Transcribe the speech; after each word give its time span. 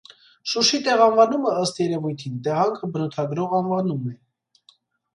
Շուշի 0.53 0.79
տեղանվանումը, 0.87 1.53
ըստ 1.65 1.83
երևույթին, 1.83 2.41
տեղանքը 2.49 2.93
բնութագրող 2.97 3.57
անվանում 3.63 4.13
է։ 4.15 4.19